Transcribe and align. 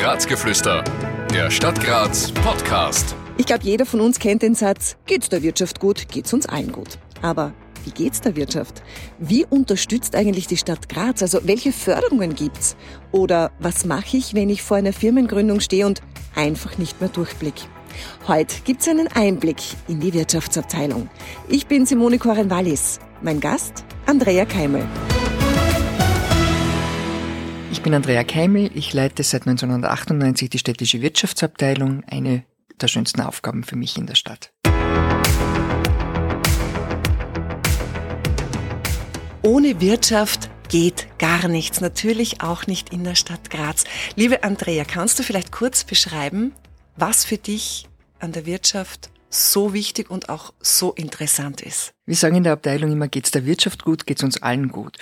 Grazgeflüster, 0.00 0.82
der 1.30 1.50
Stadt 1.50 1.78
Graz 1.84 2.32
Podcast. 2.32 3.14
Ich 3.36 3.44
glaube, 3.44 3.64
jeder 3.64 3.84
von 3.84 4.00
uns 4.00 4.18
kennt 4.18 4.40
den 4.40 4.54
Satz, 4.54 4.96
geht's 5.04 5.28
der 5.28 5.42
Wirtschaft 5.42 5.78
gut, 5.78 6.08
geht's 6.08 6.32
uns 6.32 6.46
allen 6.46 6.72
gut. 6.72 6.98
Aber 7.20 7.52
wie 7.84 7.90
geht's 7.90 8.22
der 8.22 8.34
Wirtschaft? 8.34 8.82
Wie 9.18 9.44
unterstützt 9.44 10.14
eigentlich 10.16 10.46
die 10.46 10.56
Stadt 10.56 10.88
Graz? 10.88 11.20
Also 11.20 11.40
welche 11.44 11.70
Förderungen 11.70 12.34
gibt's? 12.34 12.76
Oder 13.12 13.50
was 13.58 13.84
mache 13.84 14.16
ich, 14.16 14.32
wenn 14.32 14.48
ich 14.48 14.62
vor 14.62 14.78
einer 14.78 14.94
Firmengründung 14.94 15.60
stehe 15.60 15.86
und 15.86 16.00
einfach 16.34 16.78
nicht 16.78 16.98
mehr 17.02 17.10
durchblick? 17.10 17.56
Heute 18.26 18.56
gibt's 18.64 18.88
einen 18.88 19.08
Einblick 19.08 19.60
in 19.86 20.00
die 20.00 20.14
Wirtschaftsabteilung. 20.14 21.10
Ich 21.46 21.66
bin 21.66 21.84
Simone 21.84 22.18
Koren-Wallis. 22.18 23.00
Mein 23.20 23.38
Gast 23.38 23.84
Andrea 24.06 24.46
Keimel. 24.46 24.86
Ich 27.72 27.82
bin 27.82 27.94
Andrea 27.94 28.24
Keimel. 28.24 28.68
Ich 28.74 28.92
leite 28.92 29.22
seit 29.22 29.42
1998 29.42 30.50
die 30.50 30.58
städtische 30.58 31.00
Wirtschaftsabteilung, 31.02 32.02
eine 32.04 32.44
der 32.80 32.88
schönsten 32.88 33.20
Aufgaben 33.20 33.62
für 33.62 33.76
mich 33.76 33.96
in 33.96 34.06
der 34.06 34.16
Stadt. 34.16 34.52
Ohne 39.42 39.80
Wirtschaft 39.80 40.50
geht 40.68 41.06
gar 41.18 41.46
nichts, 41.46 41.80
natürlich 41.80 42.42
auch 42.42 42.66
nicht 42.66 42.92
in 42.92 43.04
der 43.04 43.14
Stadt 43.14 43.50
Graz. 43.50 43.84
Liebe 44.16 44.42
Andrea, 44.42 44.84
kannst 44.84 45.20
du 45.20 45.22
vielleicht 45.22 45.52
kurz 45.52 45.84
beschreiben, 45.84 46.52
was 46.96 47.24
für 47.24 47.38
dich 47.38 47.86
an 48.18 48.32
der 48.32 48.46
Wirtschaft 48.46 49.10
so 49.30 49.72
wichtig 49.72 50.10
und 50.10 50.28
auch 50.28 50.52
so 50.60 50.92
interessant 50.92 51.62
ist? 51.62 51.94
Wir 52.04 52.16
sagen 52.16 52.36
in 52.36 52.42
der 52.42 52.52
Abteilung 52.52 52.92
immer, 52.92 53.08
geht's 53.08 53.30
der 53.30 53.46
Wirtschaft 53.46 53.84
gut, 53.84 54.04
geht's 54.04 54.24
uns 54.24 54.42
allen 54.42 54.68
gut. 54.68 54.98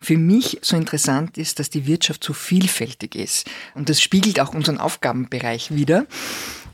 Für 0.00 0.18
mich 0.18 0.58
so 0.62 0.76
interessant 0.76 1.38
ist, 1.38 1.58
dass 1.58 1.70
die 1.70 1.86
Wirtschaft 1.86 2.22
so 2.22 2.32
vielfältig 2.32 3.14
ist. 3.14 3.48
Und 3.74 3.88
das 3.88 4.00
spiegelt 4.00 4.38
auch 4.40 4.54
unseren 4.54 4.78
Aufgabenbereich 4.78 5.74
wider. 5.74 6.06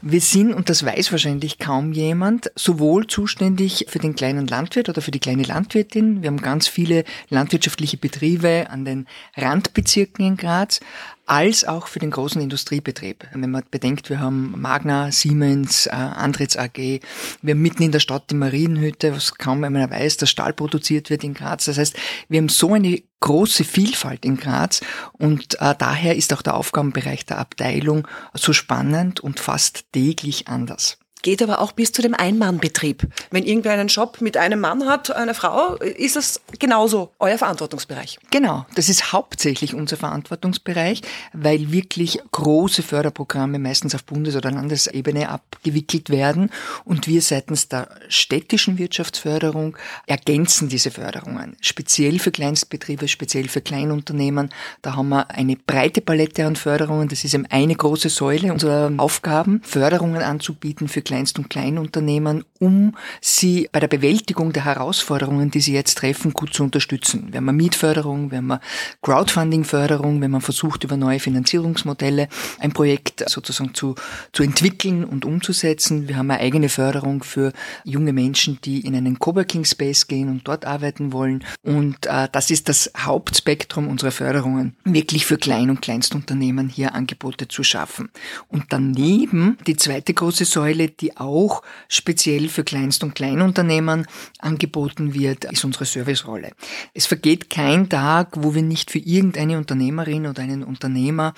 Wir 0.03 0.21
sind, 0.21 0.53
und 0.53 0.69
das 0.69 0.85
weiß 0.85 1.11
wahrscheinlich 1.11 1.59
kaum 1.59 1.93
jemand, 1.93 2.51
sowohl 2.55 3.07
zuständig 3.07 3.87
für 3.89 3.99
den 3.99 4.15
kleinen 4.15 4.47
Landwirt 4.47 4.89
oder 4.89 5.01
für 5.01 5.11
die 5.11 5.21
kleine 5.21 5.43
Landwirtin. 5.43 6.23
Wir 6.23 6.29
haben 6.29 6.43
ganz 6.43 6.69
viele 6.69 7.05
landwirtschaftliche 7.31 7.97
Betriebe 7.97 8.67
an 8.69 8.85
den 8.85 9.07
Randbezirken 9.37 10.25
in 10.25 10.37
Graz, 10.37 10.81
als 11.27 11.65
auch 11.65 11.89
für 11.89 11.99
den 11.99 12.13
großen 12.13 12.41
Industriebetrieb. 12.41 13.27
Wenn 13.33 13.51
man 13.51 13.65
bedenkt, 13.71 14.09
wir 14.11 14.21
haben 14.21 14.55
Magna, 14.57 15.11
Siemens, 15.11 15.87
äh, 15.87 15.91
Andritz 15.91 16.57
AG, 16.57 17.01
wir 17.43 17.55
haben 17.55 17.63
mitten 17.63 17.83
in 17.83 17.93
der 17.93 18.01
Stadt 18.01 18.31
die 18.31 18.37
Marienhütte, 18.37 19.15
was 19.15 19.35
kaum 19.35 19.65
einer 19.65 19.91
weiß, 19.91 20.17
dass 20.19 20.31
Stahl 20.31 20.53
produziert 20.53 21.11
wird 21.11 21.25
in 21.25 21.35
Graz. 21.35 21.65
Das 21.65 21.79
heißt, 21.79 21.97
wir 22.29 22.39
haben 22.39 22.49
so 22.49 22.75
eine 22.75 23.03
große 23.21 23.65
Vielfalt 23.65 24.25
in 24.25 24.37
Graz 24.37 24.81
und 25.13 25.61
äh, 25.61 25.75
daher 25.77 26.17
ist 26.17 26.33
auch 26.33 26.43
der 26.43 26.55
Aufgabenbereich 26.55 27.27
der 27.27 27.39
Abteilung 27.39 28.07
so 28.35 28.53
spannend 28.53 29.21
und 29.21 29.41
fast 29.41 29.93
täglich 29.93 30.49
anders 30.49 30.99
geht 31.27 31.43
aber 31.43 31.61
auch 31.61 31.73
bis 31.73 31.91
zu 31.91 32.03
dem 32.03 32.15
Einmannbetrieb. 32.15 33.05
Wenn 33.33 33.43
irgendwer 33.43 33.73
einen 33.73 33.89
Job 33.89 34.21
mit 34.21 34.37
einem 34.37 34.61
Mann 34.61 34.87
hat, 34.87 35.11
einer 35.11 35.35
Frau, 35.35 35.75
ist 35.75 36.15
das 36.15 36.41
genauso 36.61 37.11
euer 37.19 37.37
Verantwortungsbereich. 37.37 38.21
Genau, 38.31 38.65
das 38.77 38.89
ist 38.89 39.13
hauptsächlich 39.13 39.75
unser 39.75 39.97
Verantwortungsbereich, 39.97 41.03
weil 41.33 41.73
wirklich 41.73 42.21
große 42.31 42.85
Förderprogramme 42.85 43.59
meistens 43.59 43.93
auf 43.97 44.05
Bundes- 44.05 44.37
oder 44.37 44.53
Landesebene 44.53 45.29
abgewickelt 45.29 46.11
werden 46.11 46.51
und 46.85 47.09
wir 47.09 47.21
seitens 47.23 47.67
der 47.67 47.89
städtischen 48.09 48.79
Wirtschaftsförderung 48.79 49.77
ergänzen 50.07 50.69
diese 50.69 50.93
Förderungen. 50.93 51.57
Speziell 51.61 52.21
für 52.21 52.31
Kleinstbetriebe, 52.31 53.09
speziell 53.09 53.49
für 53.49 53.63
Kleinunternehmen. 53.63 54.51
Da 54.81 54.95
haben 54.95 55.09
wir 55.09 55.29
eine 55.33 55.57
breite 55.57 56.03
Palette 56.03 56.47
an 56.47 56.55
Förderungen. 56.55 57.09
Das 57.09 57.25
ist 57.25 57.35
eben 57.35 57.47
eine 57.47 57.75
große 57.75 58.11
Säule 58.11 58.53
unserer 58.53 58.93
Aufgaben, 58.99 59.61
Förderungen 59.65 60.23
anzubieten 60.23 60.87
für 60.87 61.03
Kleinstbetriebe 61.03 61.16
Kleinst- 61.17 61.39
und 61.39 61.49
Kleinunternehmen, 61.49 62.45
um 62.59 62.95
sie 63.23 63.71
bei 63.73 63.81
der 63.81 63.89
Bewältigung 63.89 64.53
der 64.53 64.67
Herausforderungen, 64.67 65.51
die 65.51 65.61
sie 65.61 65.73
jetzt 65.73 65.97
treffen, 65.97 66.35
gut 66.35 66.53
zu 66.53 66.63
unterstützen. 66.63 67.29
Wir 67.31 67.39
haben 67.39 67.57
Mietförderung, 67.57 68.31
wir 68.31 68.37
haben 68.37 68.59
Crowdfunding-Förderung, 69.01 70.21
wenn 70.21 70.31
man 70.31 70.43
versucht, 70.43 70.85
über 70.85 70.99
neue 70.99 71.19
Finanzierungsmodelle 71.19 72.29
ein 72.59 72.73
Projekt 72.73 73.25
sozusagen 73.31 73.73
zu, 73.73 73.95
zu 74.33 74.43
entwickeln 74.43 75.05
und 75.05 75.25
umzusetzen. 75.25 76.07
Wir 76.07 76.19
haben 76.19 76.31
eine 76.31 76.41
eigene 76.41 76.69
Förderung 76.69 77.23
für 77.23 77.55
junge 77.85 78.13
Menschen, 78.13 78.59
die 78.63 78.81
in 78.81 78.95
einen 78.95 79.19
Coworking 79.19 79.65
Space 79.65 80.09
gehen 80.09 80.29
und 80.29 80.47
dort 80.47 80.67
arbeiten 80.67 81.15
wollen. 81.15 81.45
Und 81.63 82.05
äh, 82.05 82.29
das 82.31 82.51
ist 82.51 82.69
das 82.69 82.91
Hauptspektrum 82.95 83.89
unserer 83.89 84.11
Förderungen, 84.11 84.77
wirklich 84.85 85.25
für 85.25 85.39
Klein- 85.39 85.71
und 85.71 85.81
Kleinstunternehmen 85.81 86.69
hier 86.69 86.95
Angebote 86.95 87.49
zu 87.49 87.63
schaffen. 87.63 88.11
Und 88.49 88.65
daneben 88.69 89.57
die 89.67 89.77
zweite 89.77 90.13
große 90.13 90.45
Säule, 90.45 90.91
die 91.01 91.17
auch 91.17 91.63
speziell 91.89 92.49
für 92.49 92.65
Kleinst- 92.65 93.03
und 93.03 93.15
Kleinunternehmen 93.15 94.07
angeboten 94.39 95.15
wird, 95.15 95.45
ist 95.45 95.65
unsere 95.65 95.85
Servicerolle. 95.85 96.53
Es 96.95 97.07
vergeht 97.07 97.51
kein 97.51 97.89
Tag, 97.89 98.31
wo 98.37 98.55
wir 98.55 98.63
nicht 98.63 98.91
für 98.91 98.99
irgendeine 98.99 99.59
Unternehmerin 99.59 100.27
oder 100.27 100.43
einen 100.43 100.63
Unternehmer 100.63 101.35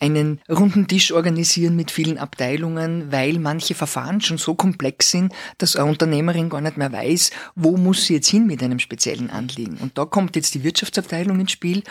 einen 0.00 0.40
runden 0.48 0.88
Tisch 0.88 1.12
organisieren 1.12 1.76
mit 1.76 1.90
vielen 1.90 2.18
Abteilungen, 2.18 3.12
weil 3.12 3.38
manche 3.38 3.74
Verfahren 3.74 4.20
schon 4.20 4.38
so 4.38 4.54
komplex 4.54 5.10
sind, 5.10 5.32
dass 5.58 5.76
eine 5.76 5.88
Unternehmerin 5.88 6.48
gar 6.48 6.62
nicht 6.62 6.78
mehr 6.78 6.90
weiß, 6.90 7.30
wo 7.54 7.76
muss 7.76 8.06
sie 8.06 8.14
jetzt 8.14 8.28
hin 8.28 8.46
mit 8.46 8.62
einem 8.62 8.78
speziellen 8.78 9.30
Anliegen. 9.30 9.76
Und 9.76 9.98
da 9.98 10.06
kommt 10.06 10.36
jetzt 10.36 10.54
die 10.54 10.64
Wirtschaftsabteilung 10.64 11.38
ins 11.38 11.52
Spiel, 11.52 11.82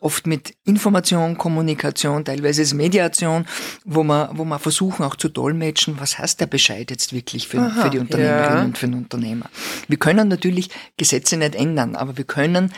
oft 0.00 0.26
mit 0.26 0.54
Information, 0.64 1.36
Kommunikation, 1.36 2.24
teilweise 2.24 2.62
ist 2.62 2.74
Mediation, 2.74 3.46
wo 3.84 4.04
man, 4.04 4.38
wo 4.38 4.44
man 4.44 4.60
versuchen 4.60 5.04
auch 5.04 5.16
zu 5.16 5.28
dolmetschen, 5.28 5.98
was 5.98 6.18
heißt 6.18 6.40
der 6.40 6.46
Bescheid 6.46 6.90
jetzt 6.90 7.12
wirklich 7.12 7.48
für, 7.48 7.58
Aha, 7.58 7.82
für 7.82 7.90
die 7.90 7.98
Unternehmerin 7.98 8.56
ja. 8.56 8.64
und 8.64 8.78
für 8.78 8.86
den 8.86 8.94
Unternehmer. 8.94 9.50
Wir 9.88 9.98
können 9.98 10.28
natürlich 10.28 10.70
Gesetze 10.96 11.36
nicht 11.36 11.56
ändern, 11.56 11.96
aber 11.96 12.16
wir 12.16 12.24
können 12.24 12.72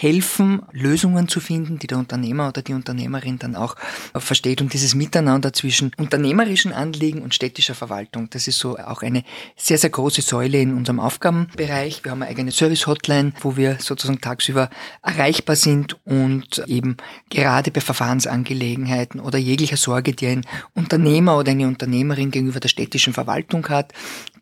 helfen, 0.00 0.62
Lösungen 0.70 1.26
zu 1.26 1.40
finden, 1.40 1.80
die 1.80 1.88
der 1.88 1.98
Unternehmer 1.98 2.46
oder 2.46 2.62
die 2.62 2.72
Unternehmerin 2.72 3.40
dann 3.40 3.56
auch 3.56 3.74
versteht. 4.14 4.60
Und 4.60 4.72
dieses 4.72 4.94
Miteinander 4.94 5.52
zwischen 5.52 5.90
unternehmerischen 5.96 6.72
Anliegen 6.72 7.20
und 7.20 7.34
städtischer 7.34 7.74
Verwaltung, 7.74 8.30
das 8.30 8.46
ist 8.46 8.60
so 8.60 8.78
auch 8.78 9.02
eine 9.02 9.24
sehr, 9.56 9.76
sehr 9.76 9.90
große 9.90 10.22
Säule 10.22 10.60
in 10.60 10.72
unserem 10.72 11.00
Aufgabenbereich. 11.00 12.04
Wir 12.04 12.12
haben 12.12 12.22
eine 12.22 12.30
eigene 12.30 12.52
Service-Hotline, 12.52 13.32
wo 13.40 13.56
wir 13.56 13.78
sozusagen 13.80 14.20
tagsüber 14.20 14.70
erreichbar 15.02 15.56
sind 15.56 15.96
und 16.06 16.62
eben 16.68 16.96
gerade 17.28 17.72
bei 17.72 17.80
Verfahrensangelegenheiten 17.80 19.18
oder 19.18 19.38
jeglicher 19.38 19.76
Sorge, 19.76 20.12
die 20.12 20.28
ein 20.28 20.46
Unternehmer 20.74 21.36
oder 21.36 21.50
eine 21.50 21.66
Unternehmerin 21.66 22.30
gegenüber 22.30 22.60
der 22.60 22.68
städtischen 22.68 23.14
Verwaltung 23.14 23.68
hat, 23.68 23.92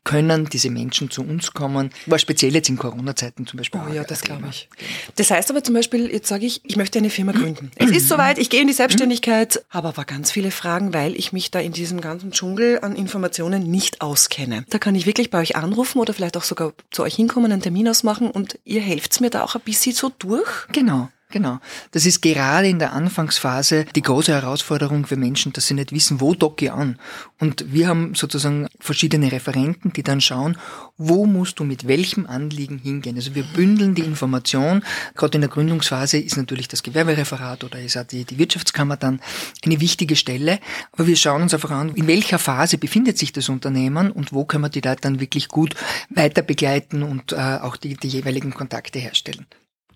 können 0.07 0.47
diese 0.47 0.71
Menschen 0.71 1.11
zu 1.11 1.23
uns 1.23 1.53
kommen. 1.53 1.91
War 2.07 2.19
speziell 2.19 2.55
jetzt 2.55 2.69
in 2.69 2.79
Corona-Zeiten 2.79 3.47
zum 3.47 3.59
Beispiel. 3.59 3.81
Oh 3.87 3.93
ja, 3.93 4.05
das 4.05 4.23
glaube 4.23 4.47
ich. 4.49 4.69
Das 5.17 5.33
heißt 5.33 5.51
aber 5.51 5.65
zum 5.65 5.75
Beispiel, 5.75 6.11
jetzt 6.11 6.29
sage 6.29 6.47
ich, 6.47 6.61
ich 6.65 6.77
möchte 6.77 6.99
eine 6.99 7.11
Firma 7.11 7.33
gründen. 7.33 7.73
Es 7.75 7.91
ist 7.91 8.09
soweit, 8.09 8.39
ich 8.39 8.49
gehe 8.49 8.61
in 8.61 8.69
die 8.69 8.73
Selbstständigkeit, 8.73 9.65
habe 9.69 9.89
aber 9.89 10.05
ganz 10.05 10.31
viele 10.31 10.53
Fragen, 10.53 10.95
weil 10.95 11.17
ich 11.17 11.33
mich 11.33 11.51
da 11.51 11.59
in 11.59 11.73
diesem 11.73 12.01
ganzen 12.01 12.31
Dschungel 12.31 12.79
an 12.81 12.95
Informationen 12.95 13.69
nicht 13.69 14.01
auskenne. 14.01 14.65
Da 14.71 14.79
kann 14.79 14.95
ich 14.95 15.07
wirklich 15.07 15.31
bei 15.31 15.41
euch 15.41 15.57
anrufen 15.57 15.99
oder 15.99 16.15
vielleicht 16.15 16.37
auch 16.37 16.45
sogar 16.45 16.73
zu 16.93 17.03
euch 17.03 17.17
hinkommen, 17.17 17.51
einen 17.51 17.63
Termin 17.63 17.89
ausmachen 17.89 18.31
und 18.31 18.61
ihr 18.65 18.81
helft 18.81 19.21
mir 19.21 19.31
da 19.31 19.43
auch 19.43 19.57
ein 19.57 19.63
bisschen 19.63 19.93
so 19.93 20.13
durch. 20.17 20.69
Genau. 20.71 21.09
Genau. 21.29 21.59
Das 21.91 22.07
ist 22.07 22.23
gerade 22.23 22.69
in 22.69 22.79
der 22.79 22.93
Anfangsphase 22.93 23.85
die 23.97 24.03
große 24.03 24.33
Herausforderung 24.33 25.07
für 25.07 25.17
Menschen, 25.17 25.53
dass 25.53 25.67
sie 25.67 25.75
nicht 25.75 25.91
wissen, 25.91 26.21
wo 26.21 26.35
docke 26.35 26.67
ich 26.67 26.73
an. 26.73 27.01
Und 27.41 27.73
wir 27.73 27.89
haben 27.89 28.15
sozusagen 28.15 28.69
verschiedene 28.79 29.33
Referenten, 29.33 29.93
die 29.93 30.05
dann 30.05 30.21
schauen, 30.21 30.57
wo 30.97 31.27
musst 31.27 31.59
du 31.59 31.65
mit 31.65 31.89
welchem 31.89 32.27
Anliegen 32.27 32.79
hingehen. 32.79 33.17
Also 33.17 33.35
wir 33.35 33.43
bündeln 33.43 33.97
die 33.97 34.03
Information. 34.03 34.85
Gerade 35.17 35.35
in 35.35 35.41
der 35.41 35.51
Gründungsphase 35.51 36.19
ist 36.19 36.37
natürlich 36.37 36.69
das 36.69 36.85
Gewerbereferat 36.85 37.65
oder 37.65 37.81
ist 37.81 37.97
auch 37.97 38.05
die, 38.05 38.25
die 38.25 38.39
Wirtschaftskammer 38.39 38.97
dann 38.97 39.21
eine 39.65 39.81
wichtige 39.81 40.15
Stelle. 40.15 40.61
Aber 40.93 41.09
wir 41.09 41.17
schauen 41.17 41.43
uns 41.43 41.53
einfach 41.53 41.73
an, 41.73 41.93
in 41.97 42.07
welcher 42.07 42.39
Phase 42.39 42.79
befindet 42.79 43.19
sich 43.19 43.33
das 43.33 43.49
Unternehmen 43.49 44.13
und 44.13 44.33
wo 44.33 44.45
können 44.45 44.63
wir 44.63 44.69
die 44.69 44.81
Leute 44.81 45.01
dann 45.01 45.19
wirklich 45.19 45.49
gut 45.49 45.75
weiter 46.09 46.43
begleiten 46.43 47.03
und 47.03 47.33
äh, 47.33 47.37
auch 47.37 47.77
die, 47.77 47.97
die 47.97 48.09
jeweiligen 48.09 48.55
Kontakte 48.55 49.01
herstellen. 49.01 49.47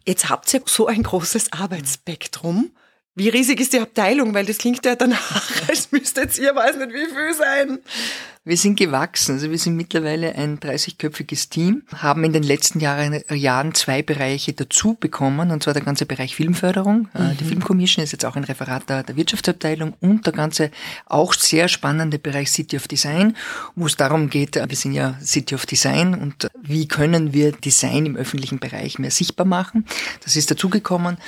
Jetzt 0.07 0.29
habt 0.29 0.53
ihr 0.55 0.63
so 0.67 0.87
ein 0.87 1.03
großes 1.03 1.53
Arbeitsspektrum. 1.53 2.71
Wie 3.17 3.29
riesig 3.29 3.61
ist 3.61 3.73
die 3.73 3.81
Abteilung? 3.81 4.35
Weil 4.35 4.47
das 4.47 4.59
klingt 4.59 4.85
ja 4.87 4.95
danach, 4.95 5.51
als 5.69 5.91
müsstet 5.93 6.39
ihr, 6.39 6.55
weiß 6.55 6.77
nicht 6.77 6.91
wie 6.91 7.07
viel 7.07 7.35
sein. 7.35 7.79
Wir 8.43 8.57
sind 8.57 8.79
gewachsen. 8.79 9.33
Also 9.33 9.51
wir 9.51 9.59
sind 9.59 9.77
mittlerweile 9.77 10.35
ein 10.35 10.59
30-köpfiges 10.59 11.51
Team, 11.51 11.83
haben 11.95 12.25
in 12.25 12.33
den 12.33 12.43
letzten 12.43 12.81
Jahren, 12.81 13.23
Jahren 13.29 13.75
zwei 13.75 14.01
Bereiche 14.01 14.55
dazu 14.55 14.97
bekommen, 14.99 15.51
und 15.51 15.63
zwar 15.63 15.75
der 15.75 15.83
ganze 15.83 16.07
Bereich 16.07 16.35
Filmförderung. 16.37 17.09
Äh, 17.15 17.23
mhm. 17.23 17.37
Die 17.37 17.45
Filmcommission 17.45 18.03
ist 18.03 18.13
jetzt 18.13 18.25
auch 18.25 18.37
ein 18.37 18.45
Referat 18.45 18.89
der, 18.89 19.03
der 19.03 19.17
Wirtschaftsabteilung 19.17 19.93
und 20.01 20.25
der 20.25 20.33
ganze 20.33 20.71
auch 21.05 21.35
sehr 21.35 21.69
spannende 21.69 22.19
Bereich 22.19 22.51
City 22.51 22.79
of 22.79 22.89
Design, 22.89 23.37
wo 23.77 23.85
es 23.85 23.97
darum 23.97 24.31
geht, 24.31 24.57
äh, 24.57 24.67
wir 24.67 24.77
sind 24.77 24.95
ja 24.95 25.19
City 25.23 25.55
of 25.55 25.67
Design 25.67 26.15
und 26.15 26.49
wie 26.63 26.89
können 26.89 27.35
wir 27.35 27.53
Design 27.53 28.07
im 28.07 28.17
öffentlichen 28.17 28.59
Bereich 28.59 28.99
mehr 28.99 29.11
sichtbar 29.11 29.47
machen. 29.47 29.85
Das 30.25 30.37
ist 30.37 30.51
dazugekommen. 30.51 31.19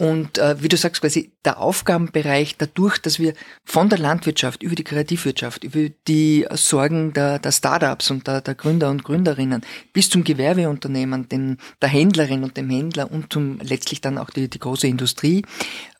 Und 0.00 0.38
äh, 0.38 0.62
wie 0.62 0.68
du 0.68 0.78
sagst, 0.78 1.02
quasi 1.02 1.32
der 1.44 1.60
Aufgabenbereich 1.60 2.56
dadurch, 2.56 2.96
dass 3.02 3.18
wir 3.18 3.34
von 3.66 3.90
der 3.90 3.98
Landwirtschaft 3.98 4.62
über 4.62 4.74
die 4.74 4.82
Kreativwirtschaft, 4.82 5.62
über 5.62 5.90
die 6.08 6.46
Sorgen 6.52 7.12
der, 7.12 7.38
der 7.38 7.52
Startups 7.52 8.10
und 8.10 8.26
der, 8.26 8.40
der 8.40 8.54
Gründer 8.54 8.88
und 8.88 9.04
Gründerinnen 9.04 9.60
bis 9.92 10.08
zum 10.08 10.24
Gewerbeunternehmen, 10.24 11.28
den, 11.28 11.58
der 11.82 11.90
Händlerin 11.90 12.44
und 12.44 12.56
dem 12.56 12.70
Händler 12.70 13.12
und 13.12 13.30
zum 13.30 13.58
letztlich 13.58 14.00
dann 14.00 14.16
auch 14.16 14.30
die, 14.30 14.48
die 14.48 14.58
große 14.58 14.86
Industrie 14.86 15.44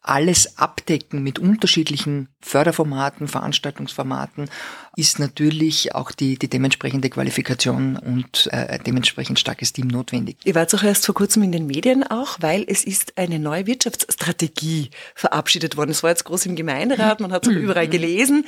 alles 0.03 0.59
abdecken 0.59 1.23
mit 1.23 1.39
unterschiedlichen 1.39 2.29
Förderformaten, 2.41 3.29
Veranstaltungsformaten, 3.29 4.49
ist 4.97 5.19
natürlich 5.19 5.95
auch 5.95 6.11
die, 6.11 6.39
die 6.39 6.49
dementsprechende 6.49 7.11
Qualifikation 7.11 7.97
und 7.97 8.49
äh, 8.53 8.79
dementsprechend 8.79 9.39
starkes 9.39 9.73
Team 9.73 9.89
notwendig. 9.89 10.39
Ihr 10.45 10.55
wart 10.55 10.75
auch 10.75 10.83
erst 10.83 11.05
vor 11.07 11.15
kurzem 11.15 11.43
in 11.43 11.53
den 11.53 11.67
Medien 11.67 12.03
auch, 12.03 12.39
weil 12.41 12.65
es 12.67 12.85
ist 12.85 13.19
eine 13.19 13.39
neue 13.39 13.67
Wirtschaftsstrategie 13.67 14.91
verabschiedet 15.15 15.77
worden. 15.77 15.91
Es 15.91 16.03
war 16.03 16.11
jetzt 16.11 16.25
groß 16.25 16.47
im 16.47 16.57
Gemeinderat, 16.57 17.21
man 17.21 17.33
hat 17.33 17.47
es 17.47 17.53
überall 17.53 17.89
gelesen. 17.89 18.47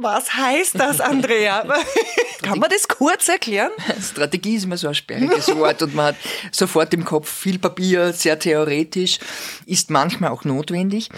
Was 0.00 0.32
heißt 0.32 0.78
das, 0.78 1.00
Andrea? 1.00 1.66
Kann 2.42 2.60
man 2.60 2.70
das 2.70 2.86
kurz 2.86 3.28
erklären? 3.28 3.72
Strategie 4.00 4.54
ist 4.54 4.64
immer 4.64 4.76
so 4.76 4.86
ein 4.86 4.94
sperriges 4.94 5.52
Wort 5.56 5.82
und 5.82 5.92
man 5.96 6.06
hat 6.06 6.16
sofort 6.52 6.94
im 6.94 7.04
Kopf 7.04 7.28
viel 7.28 7.58
Papier, 7.58 8.12
sehr 8.12 8.38
theoretisch, 8.38 9.18
ist 9.66 9.90
manchmal 9.90 10.30
auch 10.30 10.44
notwendig. 10.44 11.08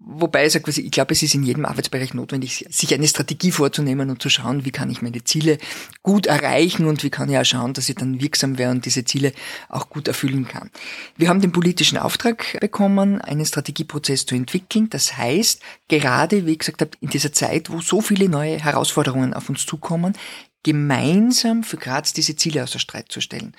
Wobei 0.00 0.46
ich 0.46 0.52
sage, 0.52 0.70
ich 0.70 0.90
glaube, 0.92 1.12
es 1.12 1.24
ist 1.24 1.34
in 1.34 1.42
jedem 1.42 1.64
Arbeitsbereich 1.64 2.14
notwendig, 2.14 2.64
sich 2.70 2.94
eine 2.94 3.08
Strategie 3.08 3.50
vorzunehmen 3.50 4.10
und 4.10 4.22
zu 4.22 4.30
schauen, 4.30 4.64
wie 4.64 4.70
kann 4.70 4.90
ich 4.90 5.02
meine 5.02 5.24
Ziele 5.24 5.58
gut 6.04 6.26
erreichen 6.26 6.86
und 6.86 7.02
wie 7.02 7.10
kann 7.10 7.28
ich 7.28 7.36
auch 7.36 7.44
schauen, 7.44 7.72
dass 7.72 7.88
ich 7.88 7.96
dann 7.96 8.20
wirksam 8.20 8.58
wäre 8.58 8.70
und 8.70 8.86
diese 8.86 9.04
Ziele 9.04 9.32
auch 9.68 9.90
gut 9.90 10.06
erfüllen 10.06 10.46
kann. 10.46 10.70
Wir 11.16 11.28
haben 11.28 11.40
den 11.40 11.50
politischen 11.50 11.98
Auftrag 11.98 12.60
bekommen, 12.60 13.20
einen 13.20 13.44
Strategieprozess 13.44 14.24
zu 14.24 14.36
entwickeln. 14.36 14.88
Das 14.88 15.16
heißt, 15.16 15.62
gerade, 15.88 16.46
wie 16.46 16.52
ich 16.52 16.60
gesagt 16.60 16.80
habe, 16.80 16.92
in 17.00 17.08
dieser 17.08 17.32
Zeit, 17.32 17.68
wo 17.68 17.80
so 17.80 18.00
viele 18.00 18.28
neue 18.28 18.60
Herausforderungen 18.60 19.34
auf 19.34 19.48
uns 19.48 19.66
zukommen, 19.66 20.14
gemeinsam 20.62 21.64
für 21.64 21.76
Graz 21.76 22.12
diese 22.12 22.36
Ziele 22.36 22.62
außer 22.62 22.78
Streit 22.78 23.10
zu 23.10 23.20
stellen. 23.20 23.54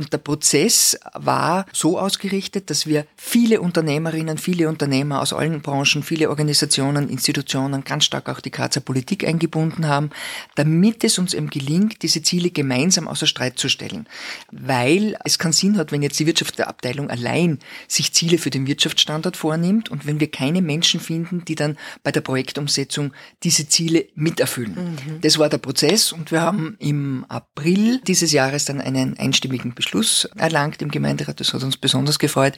Und 0.00 0.14
der 0.14 0.18
Prozess 0.18 0.98
war 1.12 1.66
so 1.74 1.98
ausgerichtet, 1.98 2.70
dass 2.70 2.86
wir 2.86 3.04
viele 3.18 3.60
Unternehmerinnen, 3.60 4.38
viele 4.38 4.66
Unternehmer 4.70 5.20
aus 5.20 5.34
allen 5.34 5.60
Branchen, 5.60 6.02
viele 6.02 6.30
Organisationen, 6.30 7.10
Institutionen, 7.10 7.84
ganz 7.84 8.06
stark 8.06 8.30
auch 8.30 8.40
die 8.40 8.50
Grazer 8.50 8.80
Politik 8.80 9.28
eingebunden 9.28 9.88
haben, 9.88 10.08
damit 10.54 11.04
es 11.04 11.18
uns 11.18 11.34
eben 11.34 11.50
gelingt, 11.50 12.00
diese 12.00 12.22
Ziele 12.22 12.48
gemeinsam 12.48 13.08
außer 13.08 13.26
Streit 13.26 13.58
zu 13.58 13.68
stellen. 13.68 14.06
Weil 14.50 15.18
es 15.22 15.38
keinen 15.38 15.52
Sinn 15.52 15.76
hat, 15.76 15.92
wenn 15.92 16.00
jetzt 16.00 16.18
die 16.18 16.26
Wirtschaftsabteilung 16.26 17.10
allein 17.10 17.58
sich 17.86 18.14
Ziele 18.14 18.38
für 18.38 18.48
den 18.48 18.66
Wirtschaftsstandort 18.66 19.36
vornimmt 19.36 19.90
und 19.90 20.06
wenn 20.06 20.18
wir 20.18 20.30
keine 20.30 20.62
Menschen 20.62 20.98
finden, 20.98 21.44
die 21.44 21.56
dann 21.56 21.76
bei 22.02 22.10
der 22.10 22.22
Projektumsetzung 22.22 23.12
diese 23.42 23.68
Ziele 23.68 24.06
miterfüllen. 24.14 24.94
Mhm. 24.94 25.20
Das 25.20 25.38
war 25.38 25.50
der 25.50 25.58
Prozess 25.58 26.10
und 26.10 26.32
wir 26.32 26.40
haben 26.40 26.76
im 26.78 27.26
April 27.28 28.00
dieses 28.06 28.32
Jahres 28.32 28.64
dann 28.64 28.80
einen 28.80 29.18
einstimmigen 29.18 29.74
Beschluss 29.74 29.89
erlangt 30.36 30.82
im 30.82 30.90
Gemeinderat. 30.90 31.40
Das 31.40 31.52
hat 31.52 31.62
uns 31.62 31.76
besonders 31.76 32.18
gefreut, 32.18 32.56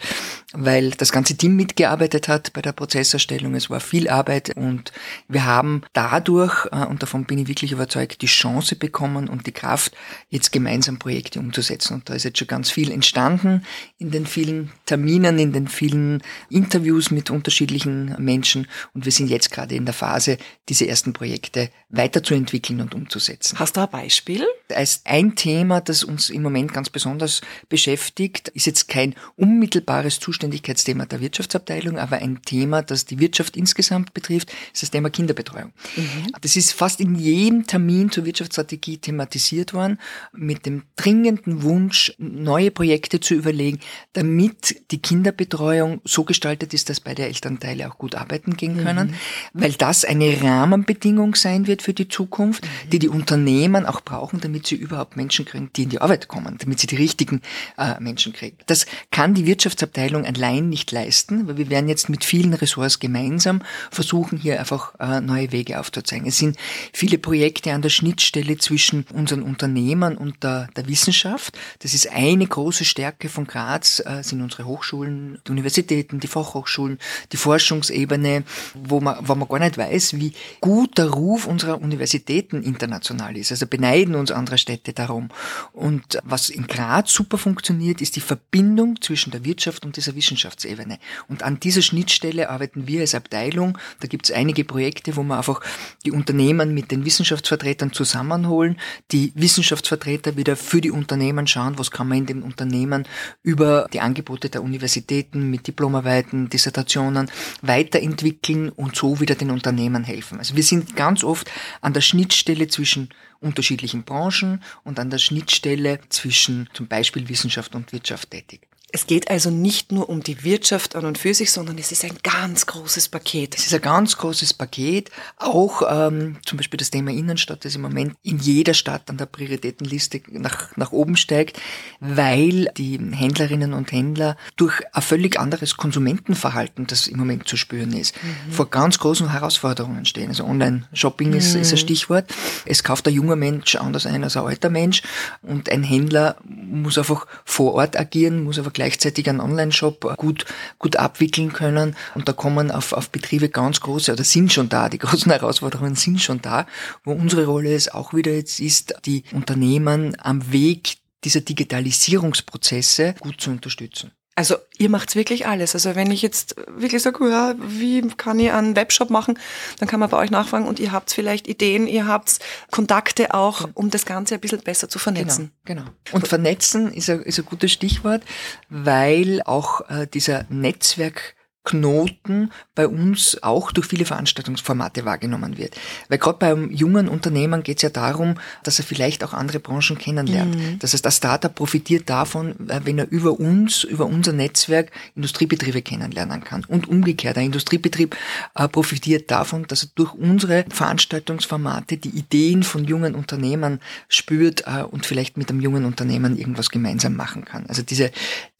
weil 0.52 0.90
das 0.92 1.12
ganze 1.12 1.36
Team 1.36 1.56
mitgearbeitet 1.56 2.28
hat 2.28 2.52
bei 2.52 2.62
der 2.62 2.72
Prozesserstellung. 2.72 3.54
Es 3.54 3.70
war 3.70 3.80
viel 3.80 4.08
Arbeit 4.08 4.56
und 4.56 4.92
wir 5.28 5.44
haben 5.44 5.82
dadurch, 5.92 6.66
äh, 6.72 6.84
und 6.86 7.02
davon 7.02 7.24
bin 7.24 7.38
ich 7.38 7.48
wirklich 7.48 7.72
überzeugt, 7.72 8.22
die 8.22 8.26
Chance 8.26 8.76
bekommen 8.76 9.28
und 9.28 9.46
die 9.46 9.52
Kraft, 9.52 9.92
jetzt 10.28 10.52
gemeinsam 10.52 10.98
Projekte 10.98 11.40
umzusetzen. 11.40 11.94
Und 11.94 12.08
da 12.08 12.14
ist 12.14 12.24
jetzt 12.24 12.38
schon 12.38 12.48
ganz 12.48 12.70
viel 12.70 12.90
entstanden 12.90 13.64
in 13.98 14.10
den 14.10 14.26
vielen 14.26 14.70
Terminen, 14.86 15.38
in 15.38 15.52
den 15.52 15.68
vielen 15.68 16.22
Interviews 16.50 17.10
mit 17.10 17.30
unterschiedlichen 17.30 18.14
Menschen. 18.18 18.66
Und 18.94 19.04
wir 19.04 19.12
sind 19.12 19.28
jetzt 19.28 19.50
gerade 19.50 19.74
in 19.74 19.84
der 19.84 19.94
Phase, 19.94 20.38
diese 20.68 20.86
ersten 20.86 21.12
Projekte 21.12 21.70
weiterzuentwickeln 21.88 22.80
und 22.80 22.94
umzusetzen. 22.94 23.58
Hast 23.58 23.76
du 23.76 23.80
ein 23.80 23.90
Beispiel? 23.90 24.46
Als 24.72 25.02
ein 25.04 25.34
Thema, 25.36 25.80
das 25.80 26.04
uns 26.04 26.30
im 26.30 26.42
Moment 26.42 26.72
ganz 26.72 26.90
besonders 26.90 27.40
beschäftigt, 27.68 28.48
ist 28.48 28.66
jetzt 28.66 28.88
kein 28.88 29.14
unmittelbares 29.36 30.20
Zuständigkeitsthema 30.20 31.06
der 31.06 31.20
Wirtschaftsabteilung, 31.20 31.98
aber 31.98 32.16
ein 32.16 32.42
Thema, 32.42 32.82
das 32.82 33.04
die 33.04 33.18
Wirtschaft 33.18 33.56
insgesamt 33.56 34.14
betrifft, 34.14 34.50
ist 34.72 34.82
das 34.82 34.90
Thema 34.90 35.10
Kinderbetreuung. 35.10 35.72
Mhm. 35.96 36.32
Das 36.40 36.56
ist 36.56 36.72
fast 36.72 37.00
in 37.00 37.14
jedem 37.14 37.66
Termin 37.66 38.10
zur 38.10 38.24
Wirtschaftsstrategie 38.24 38.98
thematisiert 38.98 39.74
worden, 39.74 39.98
mit 40.32 40.66
dem 40.66 40.82
dringenden 40.96 41.62
Wunsch, 41.62 42.14
neue 42.18 42.70
Projekte 42.70 43.20
zu 43.20 43.34
überlegen, 43.34 43.80
damit 44.12 44.90
die 44.90 45.00
Kinderbetreuung 45.00 46.00
so 46.04 46.24
gestaltet 46.24 46.74
ist, 46.74 46.88
dass 46.88 47.00
beide 47.00 47.26
Elternteile 47.26 47.90
auch 47.90 47.98
gut 47.98 48.14
arbeiten 48.14 48.56
gehen 48.56 48.82
können, 48.82 49.08
mhm. 49.08 49.14
weil 49.52 49.72
das 49.72 50.04
eine 50.04 50.42
Rahmenbedingung 50.42 51.34
sein 51.34 51.66
wird 51.66 51.82
für 51.82 51.94
die 51.94 52.08
Zukunft, 52.08 52.64
mhm. 52.64 52.90
die 52.90 52.98
die 52.98 53.08
Unternehmen 53.08 53.86
auch 53.86 54.00
brauchen, 54.00 54.40
damit 54.40 54.61
sie 54.66 54.76
überhaupt 54.76 55.16
Menschen 55.16 55.44
kriegen, 55.44 55.70
die 55.74 55.84
in 55.84 55.88
die 55.88 56.00
Arbeit 56.00 56.28
kommen, 56.28 56.56
damit 56.58 56.80
sie 56.80 56.86
die 56.86 56.96
richtigen 56.96 57.42
äh, 57.78 57.98
Menschen 58.00 58.32
kriegt. 58.32 58.62
Das 58.70 58.86
kann 59.10 59.34
die 59.34 59.46
Wirtschaftsabteilung 59.46 60.24
allein 60.24 60.68
nicht 60.68 60.92
leisten, 60.92 61.46
weil 61.46 61.56
wir 61.56 61.70
werden 61.70 61.88
jetzt 61.88 62.08
mit 62.08 62.24
vielen 62.24 62.54
Ressorts 62.54 63.00
gemeinsam 63.00 63.62
versuchen, 63.90 64.38
hier 64.38 64.58
einfach 64.58 64.94
äh, 64.98 65.20
neue 65.20 65.52
Wege 65.52 65.78
aufzuzeigen. 65.78 66.26
Es 66.26 66.38
sind 66.38 66.56
viele 66.92 67.18
Projekte 67.18 67.72
an 67.72 67.82
der 67.82 67.90
Schnittstelle 67.90 68.58
zwischen 68.58 69.06
unseren 69.12 69.42
Unternehmern 69.42 70.16
und 70.16 70.42
der, 70.42 70.68
der 70.76 70.88
Wissenschaft. 70.88 71.58
Das 71.80 71.94
ist 71.94 72.10
eine 72.10 72.46
große 72.46 72.84
Stärke 72.84 73.28
von 73.28 73.46
Graz, 73.46 74.00
äh, 74.04 74.22
sind 74.22 74.40
unsere 74.42 74.66
Hochschulen, 74.66 75.38
die 75.46 75.50
Universitäten, 75.50 76.20
die 76.20 76.26
Fachhochschulen, 76.26 76.98
die 77.32 77.36
Forschungsebene, 77.36 78.44
wo 78.74 79.00
man, 79.00 79.16
wo 79.26 79.34
man 79.34 79.48
gar 79.48 79.58
nicht 79.58 79.78
weiß, 79.78 80.14
wie 80.14 80.32
gut 80.60 80.98
der 80.98 81.10
Ruf 81.10 81.46
unserer 81.46 81.80
Universitäten 81.80 82.62
international 82.62 83.36
ist. 83.36 83.50
Also 83.50 83.66
beneiden 83.66 84.14
uns 84.14 84.30
andere 84.30 84.51
Städte 84.58 84.92
darum. 84.92 85.30
Und 85.72 86.18
was 86.24 86.48
in 86.48 86.66
Graz 86.66 86.82
Graz 86.82 87.12
super 87.12 87.38
funktioniert, 87.38 88.00
ist 88.00 88.16
die 88.16 88.20
Verbindung 88.20 89.00
zwischen 89.00 89.30
der 89.30 89.44
Wirtschaft 89.44 89.84
und 89.84 89.96
dieser 89.96 90.14
Wissenschaftsebene. 90.16 90.98
Und 91.28 91.42
an 91.42 91.60
dieser 91.60 91.80
Schnittstelle 91.80 92.50
arbeiten 92.50 92.86
wir 92.88 93.00
als 93.00 93.14
Abteilung. 93.14 93.78
Da 94.00 94.08
gibt 94.08 94.26
es 94.26 94.34
einige 94.34 94.64
Projekte, 94.64 95.16
wo 95.16 95.22
wir 95.22 95.36
einfach 95.36 95.60
die 96.04 96.10
Unternehmen 96.10 96.74
mit 96.74 96.90
den 96.90 97.04
Wissenschaftsvertretern 97.04 97.92
zusammenholen, 97.92 98.78
die 99.12 99.32
Wissenschaftsvertreter 99.36 100.36
wieder 100.36 100.56
für 100.56 100.80
die 100.80 100.90
Unternehmen 100.90 101.46
schauen, 101.46 101.78
was 101.78 101.90
kann 101.90 102.08
man 102.08 102.18
in 102.18 102.26
den 102.26 102.42
Unternehmen 102.42 103.04
über 103.42 103.86
die 103.92 104.00
Angebote 104.00 104.50
der 104.50 104.62
Universitäten 104.62 105.50
mit 105.50 105.68
Diplomarbeiten, 105.68 106.50
Dissertationen 106.50 107.30
weiterentwickeln 107.62 108.70
und 108.70 108.96
so 108.96 109.20
wieder 109.20 109.36
den 109.36 109.50
Unternehmen 109.50 110.04
helfen. 110.04 110.38
Also 110.38 110.56
wir 110.56 110.64
sind 110.64 110.96
ganz 110.96 111.22
oft 111.22 111.50
an 111.80 111.92
der 111.92 112.00
Schnittstelle 112.00 112.66
zwischen 112.66 113.08
unterschiedlichen 113.42 114.04
Branchen 114.04 114.62
und 114.84 114.98
an 114.98 115.10
der 115.10 115.18
Schnittstelle 115.18 116.00
zwischen 116.08 116.68
zum 116.72 116.86
Beispiel 116.88 117.28
Wissenschaft 117.28 117.74
und 117.74 117.92
Wirtschaft 117.92 118.30
tätig. 118.30 118.68
Es 118.92 119.06
geht 119.06 119.30
also 119.30 119.50
nicht 119.50 119.90
nur 119.90 120.08
um 120.08 120.22
die 120.22 120.44
Wirtschaft 120.44 120.96
an 120.96 121.04
und 121.04 121.18
für 121.18 121.34
sich, 121.34 121.50
sondern 121.50 121.78
es 121.78 121.92
ist 121.92 122.04
ein 122.04 122.18
ganz 122.22 122.66
großes 122.66 123.08
Paket. 123.08 123.56
Es 123.56 123.66
ist 123.66 123.74
ein 123.74 123.80
ganz 123.80 124.18
großes 124.18 124.54
Paket. 124.54 125.10
Auch 125.38 125.82
ähm, 125.88 126.36
zum 126.44 126.58
Beispiel 126.58 126.76
das 126.76 126.90
Thema 126.90 127.10
Innenstadt, 127.10 127.64
das 127.64 127.74
im 127.74 127.82
Moment 127.82 128.14
in 128.22 128.38
jeder 128.38 128.74
Stadt 128.74 129.08
an 129.08 129.16
der 129.16 129.26
Prioritätenliste 129.26 130.20
nach, 130.28 130.76
nach 130.76 130.92
oben 130.92 131.16
steigt, 131.16 131.58
weil 132.00 132.66
die 132.76 132.98
Händlerinnen 132.98 133.72
und 133.72 133.90
Händler 133.92 134.36
durch 134.56 134.80
ein 134.92 135.02
völlig 135.02 135.38
anderes 135.38 135.76
Konsumentenverhalten, 135.76 136.86
das 136.86 137.06
im 137.06 137.18
Moment 137.18 137.48
zu 137.48 137.56
spüren 137.56 137.92
ist, 137.92 138.14
mhm. 138.22 138.52
vor 138.52 138.68
ganz 138.70 138.98
großen 138.98 139.30
Herausforderungen 139.32 140.04
stehen. 140.04 140.28
Also 140.28 140.44
Online-Shopping 140.44 141.30
mhm. 141.30 141.36
ist, 141.36 141.54
ist 141.54 141.72
ein 141.72 141.78
Stichwort. 141.78 142.32
Es 142.66 142.84
kauft 142.84 143.08
ein 143.08 143.14
junger 143.14 143.36
Mensch 143.36 143.74
anders 143.76 144.06
ein 144.06 144.22
als 144.24 144.36
ein 144.36 144.44
alter 144.44 144.70
Mensch 144.70 145.02
und 145.42 145.70
ein 145.70 145.82
Händler 145.82 146.36
muss 146.44 146.98
einfach 146.98 147.26
vor 147.44 147.74
Ort 147.74 147.98
agieren, 147.98 148.44
muss 148.44 148.58
aber 148.58 148.70
gleichzeitig 148.82 149.28
einen 149.28 149.40
Online-Shop 149.40 150.16
gut, 150.16 150.44
gut 150.80 150.96
abwickeln 150.96 151.52
können. 151.52 151.94
Und 152.16 152.28
da 152.28 152.32
kommen 152.32 152.72
auf, 152.72 152.92
auf 152.92 153.10
Betriebe 153.10 153.48
ganz 153.48 153.80
große, 153.80 154.12
oder 154.12 154.24
sind 154.24 154.52
schon 154.52 154.68
da, 154.68 154.88
die 154.88 154.98
großen 155.04 155.30
Herausforderungen 155.30 155.94
sind 155.94 156.20
schon 156.20 156.42
da, 156.42 156.66
wo 157.04 157.12
unsere 157.12 157.46
Rolle 157.46 157.72
es 157.74 157.88
auch 157.88 158.12
wieder 158.12 158.32
jetzt 158.32 158.58
ist, 158.58 158.94
die 159.06 159.22
Unternehmen 159.32 160.16
am 160.20 160.50
Weg 160.50 160.96
dieser 161.22 161.42
Digitalisierungsprozesse 161.42 163.14
gut 163.20 163.40
zu 163.40 163.50
unterstützen. 163.50 164.10
Also 164.34 164.56
ihr 164.78 164.88
macht's 164.88 165.14
wirklich 165.14 165.46
alles. 165.46 165.74
Also 165.74 165.94
wenn 165.94 166.10
ich 166.10 166.22
jetzt 166.22 166.56
wirklich 166.66 167.02
sage, 167.02 167.28
ja, 167.28 167.54
wie 167.58 168.00
kann 168.16 168.38
ich 168.38 168.50
einen 168.50 168.76
Webshop 168.76 169.10
machen, 169.10 169.38
dann 169.78 169.88
kann 169.88 170.00
man 170.00 170.08
bei 170.08 170.16
euch 170.16 170.30
nachfragen 170.30 170.66
und 170.66 170.80
ihr 170.80 170.90
habt 170.90 171.12
vielleicht 171.12 171.46
Ideen, 171.46 171.86
ihr 171.86 172.06
habt 172.06 172.38
Kontakte 172.70 173.34
auch, 173.34 173.68
um 173.74 173.90
das 173.90 174.06
Ganze 174.06 174.34
ein 174.34 174.40
bisschen 174.40 174.60
besser 174.60 174.88
zu 174.88 174.98
vernetzen. 174.98 175.52
Genau. 175.64 175.82
genau. 175.82 175.92
Und 176.12 176.28
vernetzen 176.28 176.92
ist 176.92 177.10
ein, 177.10 177.22
ist 177.22 177.38
ein 177.38 177.44
gutes 177.44 177.72
Stichwort, 177.72 178.22
weil 178.70 179.42
auch 179.44 179.82
äh, 179.90 180.06
dieser 180.06 180.46
Netzwerk 180.48 181.34
Knoten 181.64 182.50
bei 182.74 182.88
uns 182.88 183.40
auch 183.42 183.70
durch 183.70 183.86
viele 183.86 184.04
Veranstaltungsformate 184.04 185.04
wahrgenommen 185.04 185.58
wird. 185.58 185.76
Weil 186.08 186.18
gerade 186.18 186.38
beim 186.38 186.70
jungen 186.70 187.08
Unternehmen 187.08 187.62
geht 187.62 187.78
es 187.78 187.82
ja 187.82 187.90
darum, 187.90 188.34
dass 188.64 188.78
er 188.78 188.84
vielleicht 188.84 189.22
auch 189.22 189.32
andere 189.32 189.60
Branchen 189.60 189.96
kennenlernt. 189.96 190.56
Mhm. 190.56 190.78
Das 190.80 190.92
heißt, 190.92 191.04
das 191.04 191.18
Startup 191.18 191.54
profitiert 191.54 192.10
davon, 192.10 192.68
äh, 192.68 192.80
wenn 192.84 192.98
er 192.98 193.10
über 193.10 193.38
uns, 193.38 193.84
über 193.84 194.06
unser 194.06 194.32
Netzwerk 194.32 194.90
Industriebetriebe 195.14 195.82
kennenlernen 195.82 196.42
kann. 196.42 196.64
Und 196.64 196.88
umgekehrt, 196.88 197.38
ein 197.38 197.46
Industriebetrieb 197.46 198.16
äh, 198.54 198.66
profitiert 198.66 199.30
davon, 199.30 199.64
dass 199.68 199.84
er 199.84 199.90
durch 199.94 200.14
unsere 200.14 200.64
Veranstaltungsformate 200.68 201.96
die 201.96 202.10
Ideen 202.10 202.64
von 202.64 202.84
jungen 202.84 203.14
Unternehmen 203.14 203.80
spürt 204.08 204.64
äh, 204.66 204.82
und 204.82 205.06
vielleicht 205.06 205.36
mit 205.36 205.50
einem 205.50 205.60
jungen 205.60 205.84
Unternehmen 205.84 206.36
irgendwas 206.36 206.70
gemeinsam 206.70 207.14
machen 207.14 207.44
kann. 207.44 207.66
Also 207.66 207.82
diese, 207.82 208.10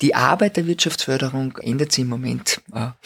die 0.00 0.14
Arbeit 0.14 0.56
der 0.56 0.66
Wirtschaftsförderung 0.66 1.58
ändert 1.58 1.90
sich 1.90 2.02
im 2.02 2.08
Moment 2.08 2.60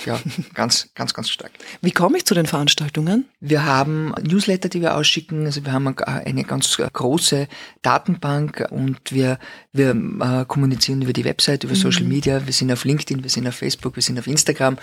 ja, 0.04 0.18
ganz, 0.54 0.90
ganz, 0.94 1.14
ganz 1.14 1.30
stark. 1.30 1.52
Wie 1.80 1.90
komme 1.90 2.18
ich 2.18 2.24
zu 2.24 2.34
den 2.34 2.46
Veranstaltungen? 2.46 3.26
Wir 3.40 3.64
haben 3.64 4.14
Newsletter, 4.22 4.68
die 4.68 4.80
wir 4.80 4.96
ausschicken. 4.96 5.46
Also 5.46 5.64
wir 5.64 5.72
haben 5.72 5.96
eine 5.98 6.44
ganz 6.44 6.76
große 6.76 7.48
Datenbank 7.82 8.66
und 8.70 9.12
wir, 9.12 9.38
wir 9.72 9.90
äh, 9.90 10.44
kommunizieren 10.46 11.02
über 11.02 11.12
die 11.12 11.24
Website, 11.24 11.64
über 11.64 11.74
mhm. 11.74 11.78
Social 11.78 12.04
Media. 12.04 12.46
Wir 12.46 12.52
sind 12.52 12.72
auf 12.72 12.84
LinkedIn, 12.84 13.22
wir 13.22 13.30
sind 13.30 13.46
auf 13.46 13.54
Facebook, 13.54 13.96
wir 13.96 14.02
sind 14.02 14.18
auf 14.18 14.26
Instagram. 14.26 14.78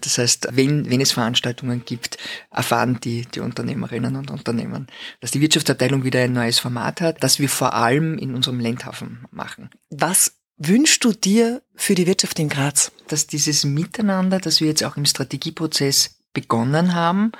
Das 0.00 0.18
heißt, 0.18 0.48
wenn, 0.52 0.90
wenn 0.90 1.00
es 1.00 1.12
Veranstaltungen 1.12 1.84
gibt, 1.84 2.18
erfahren 2.50 2.98
die, 3.02 3.26
die 3.26 3.40
Unternehmerinnen 3.40 4.16
und 4.16 4.30
Unternehmen, 4.30 4.86
dass 5.20 5.30
die 5.30 5.40
Wirtschaftsabteilung 5.40 6.04
wieder 6.04 6.20
ein 6.20 6.32
neues 6.32 6.58
Format 6.58 7.00
hat, 7.00 7.22
das 7.22 7.38
wir 7.38 7.48
vor 7.48 7.74
allem 7.74 8.18
in 8.18 8.34
unserem 8.34 8.60
Landhafen 8.60 9.26
machen. 9.30 9.70
Was 9.90 10.37
wünschst 10.58 11.04
du 11.04 11.12
dir 11.12 11.62
für 11.74 11.94
die 11.94 12.06
Wirtschaft 12.06 12.38
in 12.38 12.48
Graz? 12.48 12.92
Dass 13.08 13.26
dieses 13.26 13.64
Miteinander, 13.64 14.38
das 14.38 14.60
wir 14.60 14.68
jetzt 14.68 14.84
auch 14.84 14.96
im 14.96 15.06
Strategieprozess 15.06 16.20
begonnen 16.32 16.94
haben 16.94 17.32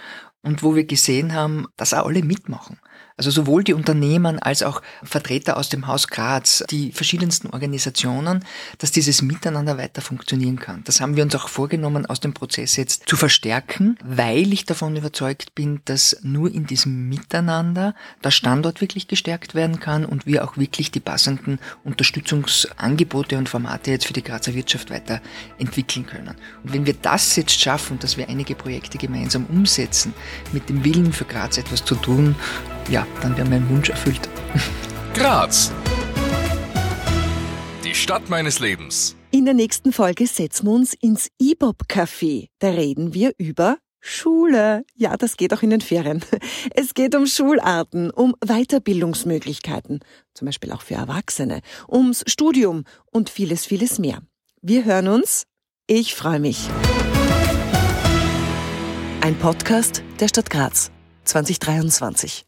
und 0.43 0.63
wo 0.63 0.75
wir 0.75 0.85
gesehen 0.85 1.35
haben, 1.35 1.67
dass 1.77 1.95
auch 1.95 2.07
alle 2.07 2.23
mitmachen. 2.23 2.79
Also 3.19 3.33
sowohl 3.33 3.65
die 3.65 3.75
Unternehmen 3.75 4.39
als 4.39 4.63
auch 4.63 4.81
Vertreter 5.03 5.57
aus 5.57 5.69
dem 5.69 5.89
Haus 5.89 6.07
Graz, 6.07 6.63
die 6.71 6.93
verschiedensten 6.93 7.51
Organisationen, 7.51 8.45
dass 8.79 8.93
dieses 8.93 9.23
Miteinander 9.23 9.77
weiter 9.77 10.03
funktionieren 10.03 10.61
kann. 10.61 10.85
Das 10.85 11.01
haben 11.01 11.17
wir 11.17 11.25
uns 11.25 11.35
auch 11.35 11.49
vorgenommen, 11.49 12.07
aus 12.07 12.21
dem 12.21 12.33
Prozess 12.33 12.77
jetzt 12.77 13.09
zu 13.09 13.17
verstärken, 13.17 13.99
weil 14.05 14.53
ich 14.53 14.67
davon 14.67 14.95
überzeugt 14.95 15.57
bin, 15.57 15.81
dass 15.85 16.19
nur 16.23 16.55
in 16.55 16.67
diesem 16.67 17.09
Miteinander 17.09 17.97
der 18.23 18.31
Standort 18.31 18.81
wirklich 18.81 19.09
gestärkt 19.09 19.57
werden 19.57 19.81
kann 19.81 20.05
und 20.05 20.25
wir 20.25 20.45
auch 20.45 20.57
wirklich 20.57 20.93
die 20.93 21.01
passenden 21.01 21.59
Unterstützungsangebote 21.83 23.37
und 23.37 23.49
Formate 23.49 23.91
jetzt 23.91 24.07
für 24.07 24.13
die 24.13 24.23
Grazer 24.23 24.55
Wirtschaft 24.55 24.91
weiterentwickeln 24.91 26.07
können. 26.07 26.37
Und 26.63 26.73
wenn 26.73 26.87
wir 26.87 26.95
das 26.95 27.35
jetzt 27.35 27.61
schaffen, 27.61 27.99
dass 27.99 28.17
wir 28.17 28.29
einige 28.29 28.55
Projekte 28.55 28.97
gemeinsam 28.97 29.47
umsetzen, 29.47 30.15
mit 30.53 30.69
dem 30.69 30.85
Willen 30.85 31.13
für 31.13 31.25
Graz 31.25 31.59
etwas 31.59 31.85
zu 31.85 31.97
tun, 31.97 32.37
ja, 32.90 33.07
dann 33.21 33.37
wäre 33.37 33.49
mein 33.49 33.68
Wunsch 33.68 33.90
erfüllt. 33.90 34.28
Graz. 35.14 35.73
Die 37.85 37.95
Stadt 37.95 38.28
meines 38.28 38.61
Lebens. 38.61 39.16
In 39.30 39.45
der 39.45 39.54
nächsten 39.54 39.92
Folge 39.92 40.26
setzen 40.26 40.66
wir 40.66 40.73
uns 40.73 40.95
ins 40.95 41.28
IBOB-Café. 41.40 42.49
Da 42.59 42.71
reden 42.71 43.14
wir 43.14 43.33
über 43.37 43.78
Schule. 44.00 44.85
Ja, 44.95 45.16
das 45.16 45.37
geht 45.37 45.52
auch 45.52 45.62
in 45.62 45.71
den 45.71 45.80
Ferien. 45.80 46.25
Es 46.75 46.95
geht 46.95 47.14
um 47.14 47.26
Schularten, 47.26 48.11
um 48.11 48.35
Weiterbildungsmöglichkeiten, 48.45 50.00
zum 50.35 50.47
Beispiel 50.47 50.73
auch 50.73 50.83
für 50.83 50.95
Erwachsene, 50.95 51.61
ums 51.88 52.25
Studium 52.26 52.85
und 53.12 53.28
vieles, 53.28 53.66
vieles 53.66 53.99
mehr. 53.99 54.23
Wir 54.62 54.85
hören 54.85 55.09
uns. 55.09 55.45
Ich 55.87 56.14
freue 56.14 56.40
mich. 56.40 56.68
Ein 59.21 59.37
Podcast 59.38 60.02
der 60.21 60.28
Stadt 60.28 60.49
Graz 60.49 60.90
2023. 61.25 62.48